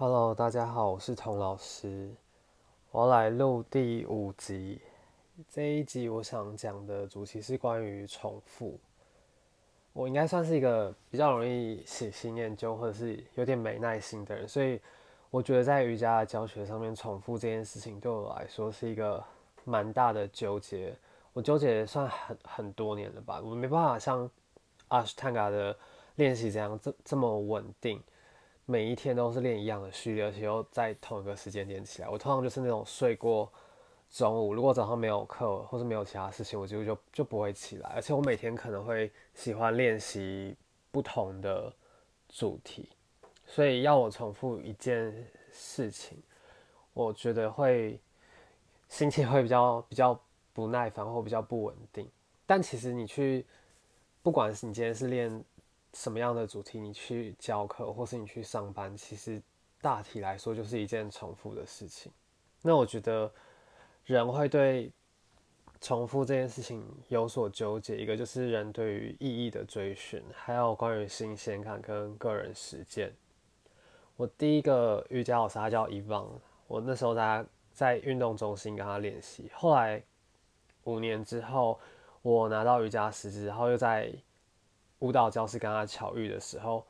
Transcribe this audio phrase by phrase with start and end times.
[0.00, 2.10] Hello，大家好，我是童老师，
[2.90, 4.80] 我要来录第五集。
[5.46, 8.80] 这一集我想讲的主题是关于重复。
[9.92, 14.80] 我应该算是一个比较容易喜新厌旧，或者是有点没耐心的人，所以
[15.28, 19.22] 我觉得在瑜伽的教学上面，重复这件事情对我来说是一个
[19.64, 20.96] 蛮大的纠结。
[21.34, 24.30] 我纠结算很很多年了吧，我没办法像
[24.88, 25.76] 阿什坦嘎的
[26.14, 28.02] 练习这样这这么稳定。
[28.70, 32.08] 每一天都是练一样的序列，而且又在同一个时间点起来。
[32.08, 33.52] 我通常就是那种睡过
[34.08, 37.90] 中午，如果早上没有课或是没有其他事情，我就就就不会起来。
[37.96, 40.54] 而且我每天可能会喜欢练习
[40.92, 41.72] 不同的
[42.28, 42.88] 主题，
[43.44, 45.12] 所以要我重复一件
[45.50, 46.16] 事情，
[46.92, 47.98] 我觉得会
[48.88, 50.16] 心情会比较比较
[50.52, 52.08] 不耐烦或比较不稳定。
[52.46, 53.44] 但其实你去，
[54.22, 55.44] 不管是你今天是练。
[55.92, 59.42] 什么样的主题你去教课，或是你去上班，其实
[59.80, 62.12] 大体来说就是一件重复的事情。
[62.62, 63.30] 那我觉得
[64.04, 64.92] 人会对
[65.80, 73.12] 重复这件事情有所纠结，一个就是人对于意义的追寻，还有关于新鲜感跟个人实践。
[74.16, 76.28] 我第一个瑜伽老师他叫伊旺，
[76.68, 80.00] 我那时候在在运动中心跟他练习，后来
[80.84, 81.80] 五年之后
[82.22, 84.12] 我拿到瑜伽师资，然后又在。
[85.00, 86.86] 舞蹈教室跟他巧遇的时候，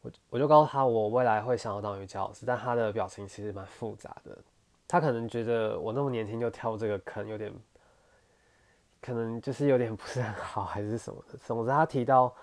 [0.00, 4.36] 我我就告诉他我未来会想要当瑜伽老师，但他的表情其实蛮复杂的。
[4.88, 7.52] 他可能觉得我那么年轻就跳这个坑有点，
[9.00, 11.38] 可能就是有点不是很好，还是什么的。
[11.38, 12.34] 总之，他提到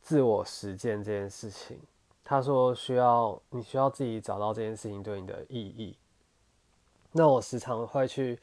[0.00, 1.78] 自我实践这件事情，
[2.24, 5.96] 他说需要你需要自己找到这件事情对你的意义。
[7.12, 8.40] 那我时常会去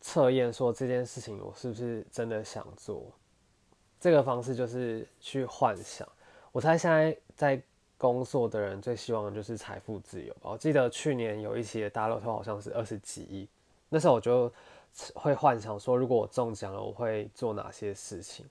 [0.00, 3.12] 测验说这件事情我是不是真的想做。
[4.00, 6.08] 这个方式就是去幻想。
[6.50, 7.62] 我猜现在在
[7.98, 10.34] 工作的人最希望的就是财富自由。
[10.40, 13.46] 我记得去年有一期的大乐透好像是二十几亿，
[13.90, 14.50] 那时候我就
[15.14, 18.46] 会幻想说，如果我中奖了，我会做哪些事情？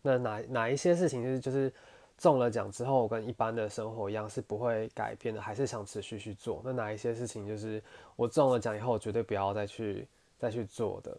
[0.00, 1.72] 那哪哪一些事情就是就是
[2.16, 6.62] 中了奖之后，我跟一般的生活一样是不会改变的，还是想持续去做？
[6.64, 7.82] 那哪一些事情就是
[8.16, 10.08] 我中了奖以后，我绝对不要再去
[10.38, 11.16] 再去做的？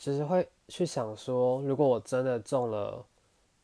[0.00, 3.04] 其实会去想说，如果我真的中了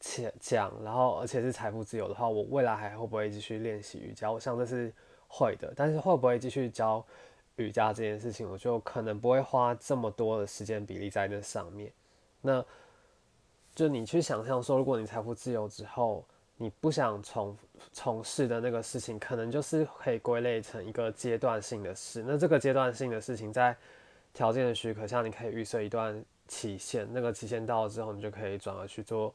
[0.01, 4.31] 钱奖，然后而且是财富自由的话，我未来还会不会继续练习瑜伽？
[4.31, 4.93] 我想这是
[5.29, 7.03] 会的，但是会不会继续教
[7.57, 11.91] 瑜伽这件事情，我就可能不会花这么多的时间比例在那上面。
[12.43, 12.63] 那
[13.75, 16.23] 就你去想象说，如果你财富自由之后，
[16.59, 17.57] 你不想从
[17.95, 22.23] 从事的那个事情，可能就是可以归类成一个阶段性的事。
[22.27, 23.75] 那这个阶段性的事情在。
[24.37, 29.35] 条件的许可下，你可以预设一段期限，那个期限到了之后，你就可以转而去做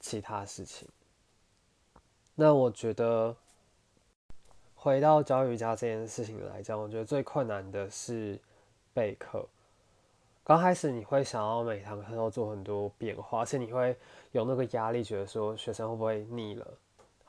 [0.00, 0.88] 其他事情。
[2.34, 3.36] 那我觉得，
[4.74, 8.40] 回到教瑜伽这件事情来讲，我觉得最困难的是
[8.94, 9.46] 备课。
[10.42, 13.94] 刚开始你会想要每堂课都做很多变化，而且你会
[14.32, 16.66] 有那个压力，觉得说学生会不会腻了？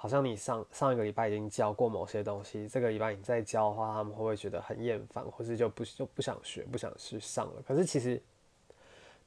[0.01, 7.61] 好像你上上一个礼拜已经教过某些东西，这个礼拜你再教的话，他们会不会觉得很厌烦，或是就不就不想学，不想去上了？
[7.67, 8.19] 可是其实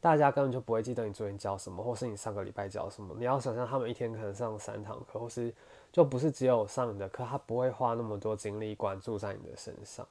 [0.00, 3.14] 大家根本就不会记得你昨天教什么，或是你上个礼拜教什么。
[3.16, 5.54] 你要想象他们一天可能上三堂课，或是
[5.92, 10.04] 就不是只有上你的课，他不会花那么多精力关注在你的身上。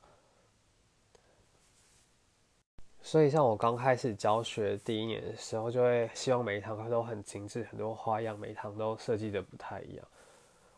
[3.02, 10.08] 所以像我刚开始教学第一年的时候，就会希望每一堂课都很精致，很多花样，每一堂都设计的不太一样。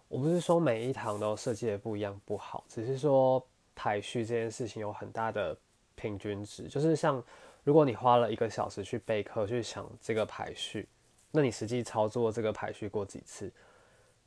[0.08, 3.46] 我不是说每一堂都设计的不一样不好，只是说
[3.76, 5.58] 排序这件事情有很大的
[5.96, 6.68] 平均值。
[6.68, 7.22] 就是像
[7.64, 10.88] 如果你花了一个小时去备课去想这个排序，
[11.32, 13.52] 那你实际操作这个排序过几次？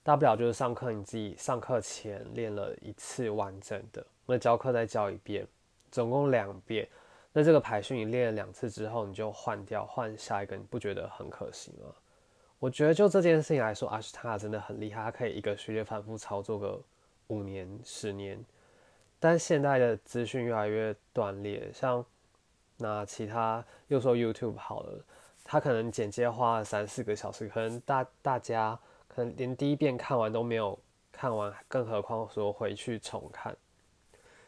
[0.02, 5.46] 大不了就是上课你自己上课前练了一次完整的，那教课再教一遍，
[5.90, 6.88] 总共两遍。
[7.30, 11.94] 那这个排序你练了两次之后，你就换掉换下一个，你不觉得很可惜吗？
[12.60, 16.82] 我觉得就这件事情来说，阿斯塔真的很厉害，他可以一个序列反复操作个
[17.28, 18.44] 五年、十年。
[19.20, 22.05] 但现在的资讯越来越断裂，像
[22.76, 25.05] 那其他又说 YouTube 好了，
[25.44, 30.76] 他可能剪接花了三四个小时，可能大大家可能连第一遍看完都没有
[31.12, 33.56] 看完，更何况说回去重看。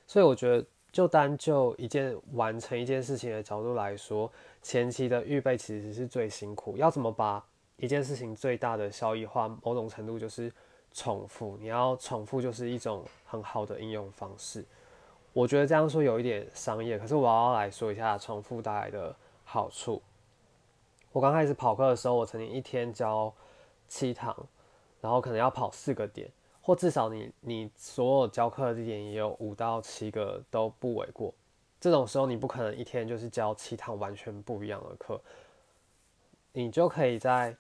[0.07, 4.31] 所以我觉得，就单就一件完成一件事情的角度来说，
[4.63, 7.45] 前期的预备其实是最辛苦，要怎么把？
[7.81, 10.53] 一件事情最大的效益化，某种程度就是
[10.93, 11.57] 重复。
[11.59, 14.65] 你要重复，就是一种很好的应用方式。
[15.33, 20.03] 我觉得这样说有一点商业，可是我要来说一下重复带来的好处。
[21.13, 23.33] 我刚开始跑课的时候，我曾经一天教
[23.89, 24.37] 七堂，
[25.01, 26.31] 然后可能要跑四个点。
[26.63, 31.33] 或至少你你所有教课的地点也有五到七个都不为过。
[31.81, 35.21] 这种时候你不可能一天就是教七堂完全不一样的课，
[36.53, 37.57] 你就可以在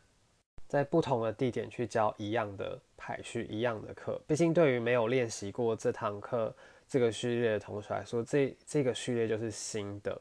[0.70, 4.18] 在不同的地点去教一样的排序、一样的课。
[4.26, 6.54] 毕竟对于没有练习过这堂课
[6.88, 10.18] 这个序列的同学来说，这这个序列就是新的。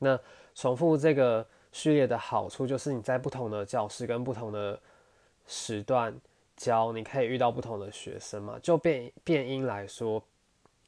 [0.00, 0.18] 那
[0.54, 4.78] 重复这个序列的好处就是你在不同的教室跟不同的
[5.46, 6.12] 时段
[6.56, 8.58] 教，你可以遇到不同的学生嘛。
[8.60, 10.22] 就变变音来说。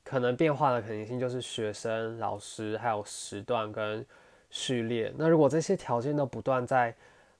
[0.09, 4.07] 可能变化的可能性就是学生、老师还有时段跟
[4.51, 5.13] 序列。
[5.19, 6.95] 那如果这些条件都不断在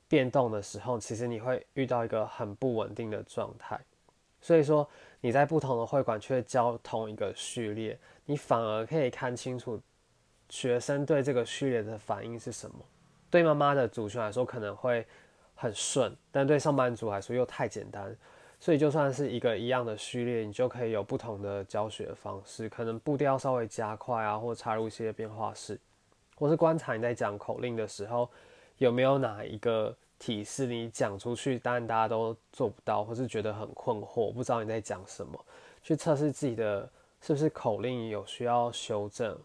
[0.09, 3.79] 变动的时候，其实你会遇到一个很不稳定的状态。
[4.41, 4.89] 所以说
[5.21, 9.81] 你在不同的会馆却教同一个序列，你反而可以看清楚
[10.49, 12.77] 学生对这个序列的反应是什么。
[13.29, 15.05] 对妈妈的族群来说可能会
[15.55, 18.17] 很顺，但对上班族来说又太简单。
[18.59, 25.79] 所以就算是一个一样的序列，你就可以有不同的教学方式，可能步调稍微加快啊，或插入一些变化式，
[26.37, 28.31] 或是观察你在讲口令的时候，
[28.79, 35.45] 有没有哪一个提示你讲出去，当然大家都做不到，或是觉得很困惑，不知道你在讲什么，
[35.83, 36.89] 去测试自己的
[37.21, 39.39] 是不是口令有需要修正。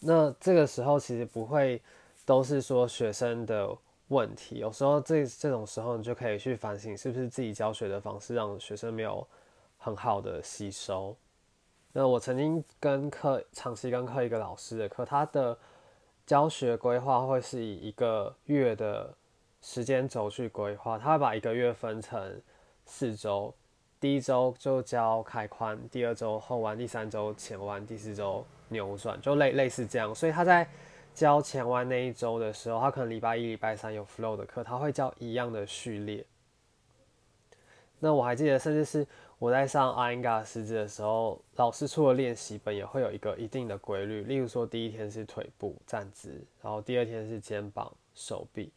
[0.00, 1.80] 那这个时候其实不会
[2.24, 3.76] 都是说学生的。
[4.08, 9.26] 问题有时候这这种时候你就可以去反省，是不是自己教学的方式让学生没有
[9.78, 11.16] 很好的吸收。
[11.94, 15.56] 那我曾经跟课长期跟课一个老师的课，他的
[16.26, 19.14] 教学规划会是以一个月的
[19.60, 22.40] 时间轴去规划，他会把一个月分成
[22.86, 23.54] 四周，
[24.00, 30.68] 第一周就教开髋，第二周后弯，第三周前弯，第四周扭转，就类类似这样，所以他在。
[31.14, 36.24] 教前弯那一周的时候，他可能礼拜一、礼拜三有 flow 的课，他会教一样的序列。
[37.98, 39.06] 那我还记得，甚至是
[39.42, 44.22] 我在上阿英嘎师资的时候，老师出的练习本也会有一个一定的规律。
[44.22, 48.70] 例如说，第一天是腿部站姿，然后第二天是肩膀、手臂，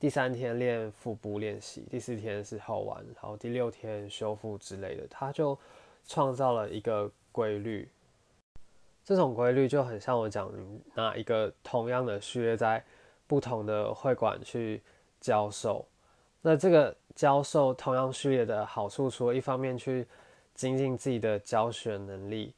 [0.00, 5.06] 第三天练腹部练习，第四天是后弯，然后第六天修复之类的。
[5.10, 5.58] 他就
[6.06, 7.86] 创造了一个规律。
[9.04, 10.50] 这种规律就很像我讲，
[10.94, 12.82] 拿一个同样的序列在
[13.26, 14.82] 不同的会馆去
[15.20, 15.86] 教授。
[16.48, 20.06] 那这个教授同样序列的好处，除了一方面去
[20.54, 22.54] 精进自己的教学能力，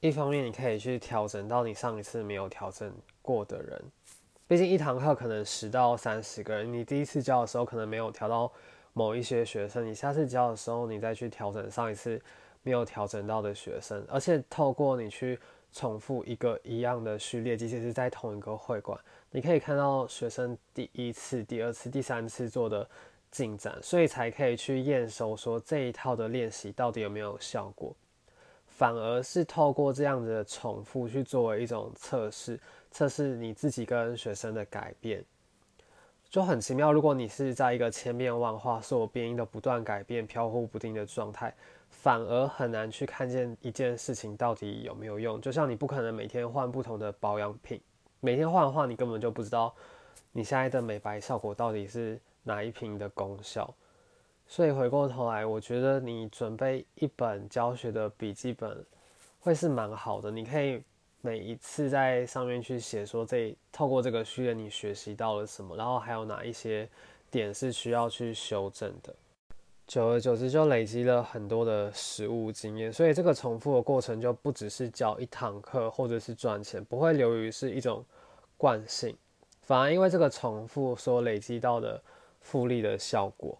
[0.00, 3.82] 一方面你可以去调整到你上一次没有调整过的人。
[4.46, 8.52] 毕竟一堂课可能十到三十个人，你第一次教的时候可能没有调到
[8.92, 12.20] 某一些学生，你下次教的时候你再去调整上一次。
[12.62, 15.38] 没有调整到的学生，而且透过你去
[15.76, 18.98] 重复一个一样的序列，即使是在同一个会馆，
[19.30, 22.88] 你可以看到学生第一次、第二次、第三次做的
[23.30, 27.94] 进展，所以才可以去验收说这一套的练习到底有没有效果。
[28.66, 32.58] 反而是透过这样子的重复去作为一种测试，
[32.90, 35.22] 测试你自己跟学生的改变，
[36.30, 36.90] 就很奇妙。
[36.90, 41.54] 如果你是在一个千变万化、所有变音都不断改变、飘忽不定的状态。
[41.88, 45.40] 反而很难去看见一件事情到底有没有用。
[45.40, 47.80] 就像你不可能每天换不同的保养品，
[48.20, 49.74] 每天换的话，你根本就不知道
[50.32, 53.72] 你现在的美白效果到底是哪一瓶的功效。
[54.46, 58.84] 所以回过头来，我觉得你准备一本教学的笔记本
[59.40, 60.30] 会是蛮好的。
[60.30, 60.80] 你可以
[61.20, 66.88] 每一次在上面去写说，这透过这个序列你学习到了什么，然后还有哪一些
[67.28, 69.12] 点是需要去修正的。
[69.86, 78.04] 久而久之，就累积了很多的实物经验，所以这个重复的过程就不只是教一堂课，或者是赚钱，不会流于是一种
[78.56, 79.16] 惯性，
[79.62, 82.02] 反而因为这个重复所累积到的
[82.40, 83.56] 复利的效果，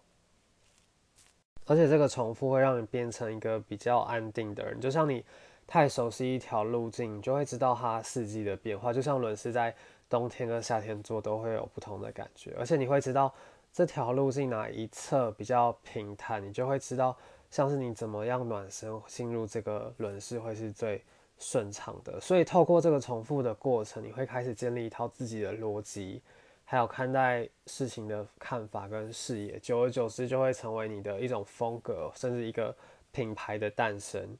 [1.65, 4.81] 而且这个重复会让你变成一个比较安定的人。
[4.81, 5.23] 就像你
[5.65, 8.91] 太熟悉一条路径，你就会知道它四季的变化。
[8.91, 9.73] 就像轮是在
[10.09, 13.33] 冬天跟夏天做都会有不同的感觉，而且你会知道。
[13.77, 17.15] 这条路径哪一侧比较平坦，你就会知道，
[17.51, 20.99] 像是你怎么样暖身进入这个轮式会是最
[21.37, 22.19] 顺畅的。
[22.19, 26.23] 所以透过这个重复的过程，你会开始建立一套自己的逻辑，
[26.65, 29.59] 还有看待事情的看法跟视野。
[29.59, 32.75] 久而久之，就会成为你的一种风格，甚至一个
[33.11, 34.35] 品牌的诞生。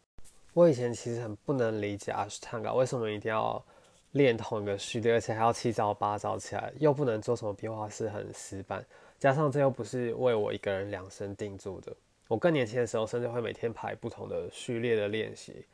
[0.55, 3.63] 我以前其实很不能理解阿斯坦嘎为什么一定要
[4.13, 8.83] 练同一个序列，而且还要七招八招起来，又不能做什么变化是很死板。
[9.19, 11.95] 加上这又不是为我一个人量身定做的，
[12.27, 15.65] 我更年轻的时候甚至会每天排不同的序列的练习，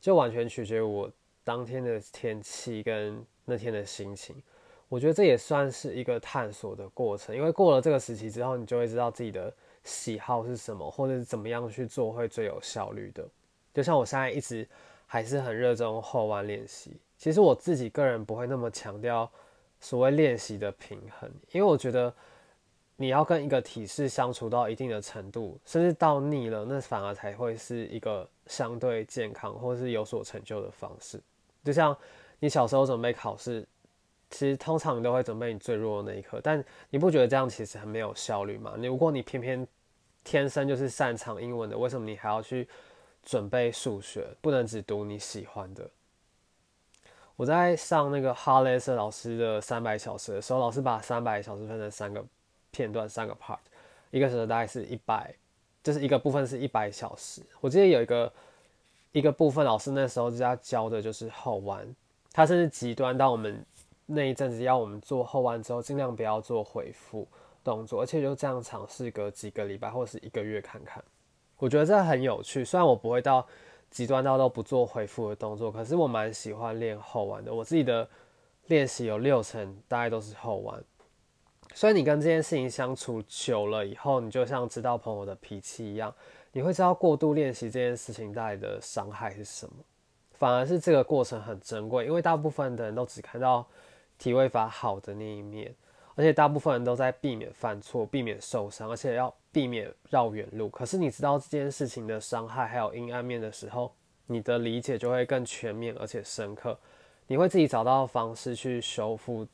[0.00, 1.10] 就完全取决于我
[1.44, 4.34] 当天的天气跟那天的心情。
[4.88, 13.28] 我觉得这也算是一个探索的过程，因为过了这个时期之后，你就会知道自己的喜好是什么，或者是怎么样去做会最有效率的。
[13.74, 14.66] 就像我现在一直
[15.06, 19.28] 还是很热衷后弯练习，其实我自己个人不会那么强调
[19.80, 22.14] 所谓练习的平衡，因为我觉得
[22.96, 31.20] 你要跟一个体式相处到一定的程度，甚至到腻了，那反而才会是一个相对健康或是有所成就的方式。
[31.64, 31.96] 就像
[32.38, 33.66] 你小时候准备考试。
[34.28, 38.74] 其实通常你都会准备你最弱的那一刻，但你不觉得这样其实很没有效率吗？
[38.76, 39.64] 你如果你偏偏
[40.24, 42.66] 天生就是擅长英文的，为什么你还要去
[43.22, 44.26] 准备数学？
[44.40, 45.88] 不能只读你喜欢的。
[47.36, 52.22] 我在上那个哈雷斯老师的三百小时的时候，老师把三百小时分成三个
[52.76, 53.58] 片段，三个 part，
[54.10, 55.34] 一个时候大概是一百，
[55.82, 57.40] 就是一个部分是一百小时。
[57.60, 58.32] 我记得有一个
[59.12, 61.86] 一个部分，老师那时候在教的就是后弯，
[62.32, 63.64] 他甚至极端到我们。
[64.08, 67.26] 那一阵子要我们做后弯之后，尽量不要做回复
[67.64, 71.02] 动作，而且就这样尝试个几个礼拜或是一个月看看。
[71.58, 73.44] 我觉得这很有趣，虽然我不会到
[73.90, 77.52] 极端到都不做回复的动作，可是我蛮喜欢练后弯的。
[77.52, 78.08] 我自己的
[78.66, 80.80] 练习有六成大概都是后弯，
[81.76, 86.10] 所以你跟这件事情相处久了以后，你就像知道朋友的脾气一样，
[86.50, 89.74] 你会知道过度练习这件事情带来的伤害是什么。
[90.32, 93.66] 反而是这个过程很珍贵，因为大部分的人都只看到。
[94.18, 95.74] 体位法好的那一面，
[96.14, 100.70] 而且大部分人都在避免犯错、避免受伤，而且要避免绕远路。
[100.70, 103.92] 可是你知道这件事情的伤害还有阴暗面的时候，
[104.24, 106.78] 你的理解就会更全面而且深刻。
[107.26, 109.46] 你会自己找到方式去修复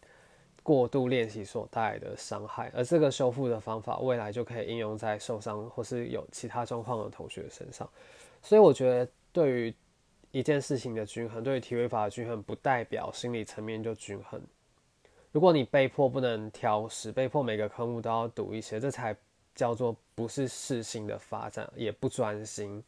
[0.62, 7.88] 过度练习所带来的伤害，而这个修复的方法未来就可以应用在受伤或是有其他状况的同学身上。
[8.42, 9.74] 所以我觉得对于。
[10.34, 14.40] 一件事情的均衡，对于体位法的均衡，不代表心理层面就均衡。
[15.30, 19.14] 如果你被迫不能挑食，被迫每个科目都要读一些，这才
[19.54, 22.82] 叫做不是适性的发展，也不专心。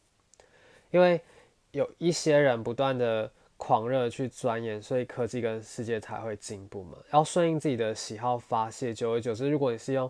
[0.89, 1.21] 因为
[1.69, 3.31] 有一些人不断的
[3.65, 6.99] 狂热去钻研，所以科技跟世界才会进步嘛。
[7.11, 10.07] 要顺应自己的喜好发泄，久而久之，如果你是用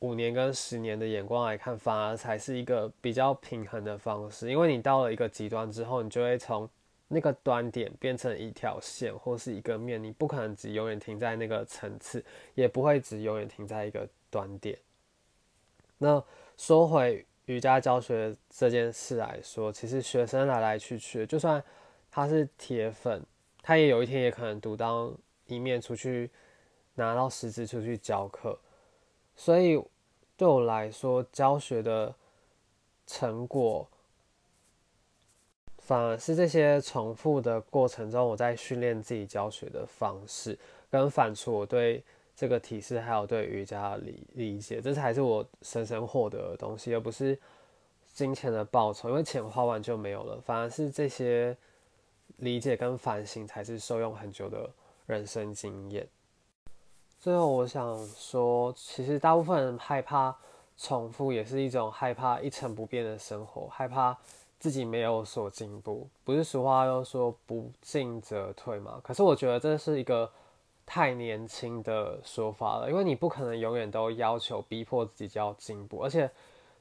[0.00, 4.50] 五年跟十年的眼光来看，反而才是一个比较平衡的方式。
[4.50, 6.68] 因为你到了一个极端之后，你就会从
[7.06, 12.24] 那个端点变成一条线或是一个面，你不可能只永远停在那个层次，
[12.56, 14.76] 也不会只永远停在一个端点。
[15.98, 16.20] 那
[16.56, 21.62] 说回瑜伽教学这件事来说，其实学生来来去去，就算
[22.10, 23.24] 他是铁粉，
[23.62, 25.14] 他也有一天也可能独当
[25.46, 26.30] 一面出去
[26.94, 28.58] 拿到师资出去教课。
[29.36, 29.82] 所以
[30.36, 32.14] 对我来说，教学的
[33.06, 33.88] 成果
[35.78, 40.58] 反而是这些重复的过程中，我在训练自己教学的方式，
[40.90, 42.02] 跟反刍我对
[42.36, 47.38] 这个体式还有对瑜伽的理理解，这才是我深深获得的东西，而不是
[48.12, 50.40] 金钱的报酬，因为钱花完就没有了。
[50.40, 51.56] 反而是这些
[52.40, 54.68] 理解跟反省，才是受用很久的
[55.06, 56.06] 人生经验。
[57.18, 60.34] 最后，我想说，其实大部分人害怕
[60.76, 64.16] 重复，也是一种害怕一成不变的生活，害怕
[64.58, 66.08] 自己没有所进步。
[66.24, 69.00] 不是俗话又说“不进则退”吗？
[69.04, 70.30] 可是我觉得这是一个
[70.86, 76.30] 太年轻的说法了，因为你不可能永远都要求、逼迫自己就要进步，而且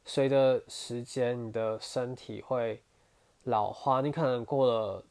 [0.06, 2.82] 随着时间，你的身体会
[3.44, 5.04] 老化，你可能过了，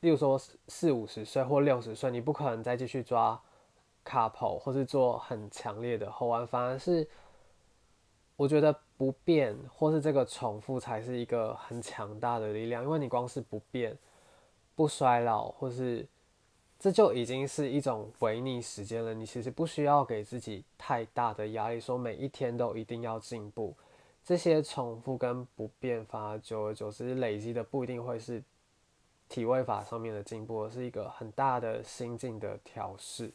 [0.00, 3.40] 例如说四五十岁或六十岁，你不可能再继续抓。
[4.08, 7.04] 卡跑或是做很强烈的后弯，反而是
[8.36, 13.98] 我觉得不变或是这个重复才是一个很强大的力量，因为你光是不变、
[14.76, 16.06] 不衰老，或是
[16.78, 19.12] 这就已经是一种违逆时间了。
[19.12, 23.74] 你其实不需要给自己太大的压力，说每一天都一定要进步。
[24.22, 28.40] 这些重复跟不变，反而久而久之累积的不一定会是
[29.28, 33.32] 体位法上面的进步，而是一个很大的心境的调试。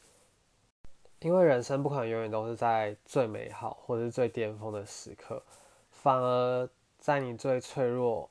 [1.19, 5.43] 因为人生不可能永远都是在最美好或者是最巅峰的时刻，
[5.91, 6.67] 反而
[6.97, 8.27] 在你最脆弱、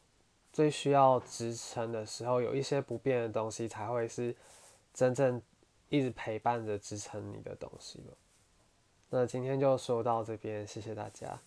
[0.53, 4.35] 最需要支撑的时候，有一些不变的东西才会是
[4.93, 5.41] 真正
[5.89, 8.13] 一直陪伴着支撑你的东西吧。
[9.11, 11.39] 那今天就说到这边，谢谢大家。